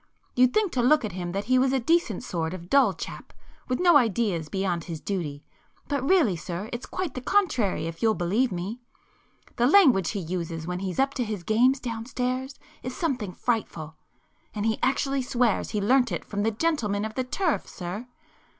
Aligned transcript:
You'd 0.35 0.51
think 0.51 0.71
to 0.71 0.81
look 0.81 1.05
at 1.05 1.11
him 1.11 1.31
that 1.33 1.43
he 1.43 1.59
was 1.59 1.71
a 1.71 1.79
decent 1.79 2.23
sort 2.23 2.55
of 2.55 2.71
dull 2.71 2.91
chap 2.91 3.31
with 3.67 3.79
no 3.79 3.97
ideas 3.97 4.49
beyond 4.49 4.85
his 4.85 4.99
duty, 4.99 5.43
but 5.87 6.01
really 6.03 6.35
sir, 6.35 6.71
it's 6.73 6.87
quite 6.87 7.13
the 7.13 7.21
contrary, 7.21 7.85
if 7.85 8.01
you'll 8.01 8.15
believe 8.15 8.51
me. 8.51 8.81
The 9.57 9.67
language 9.67 10.09
he 10.09 10.19
uses 10.19 10.65
when 10.65 10.79
he's 10.79 10.97
up 10.97 11.13
to 11.13 11.23
his 11.23 11.43
games 11.43 11.79
downstairs 11.79 12.55
is 12.81 12.97
something 12.97 13.31
frightful! 13.31 13.93
And 14.55 14.65
he 14.65 14.79
actually 14.81 15.21
swears 15.21 15.69
he 15.69 15.79
learnt 15.79 16.11
it 16.11 16.25
from 16.25 16.41
the 16.41 16.49
gentlemen 16.49 17.05
of 17.05 17.13
the 17.13 17.23
turf, 17.23 17.67
sir! 17.69 18.07